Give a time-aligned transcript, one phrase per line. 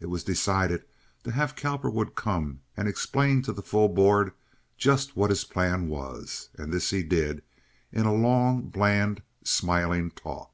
[0.00, 0.84] It was decided
[1.22, 4.32] to have Cowperwood come and explain to the full board
[4.76, 7.42] just what his plan was, and this he did
[7.92, 10.50] in a long, bland, smiling talk.